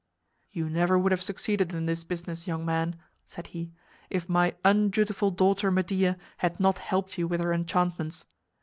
"You 0.51 0.67
never 0.67 0.97
would 0.97 1.11
have 1.11 1.21
succeeded 1.21 1.75
in 1.75 1.85
this 1.85 2.03
business, 2.03 2.47
young 2.47 2.65
man," 2.65 2.95
said 3.23 3.45
he, 3.53 3.71
"if 4.09 4.27
my 4.27 4.55
undutiful 4.65 5.29
daughter 5.29 5.69
Medea 5.69 6.17
had 6.37 6.59
not 6.59 6.79
helped 6.79 7.19
you 7.19 7.27
with 7.27 7.39
her 7.39 7.53
enchantments. 7.53 8.25